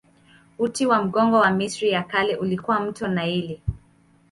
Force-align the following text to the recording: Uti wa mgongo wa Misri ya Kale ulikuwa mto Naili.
Uti 0.59 0.85
wa 0.85 1.03
mgongo 1.03 1.35
wa 1.39 1.51
Misri 1.51 1.89
ya 1.89 2.03
Kale 2.03 2.35
ulikuwa 2.35 2.79
mto 2.79 3.07
Naili. 3.07 3.61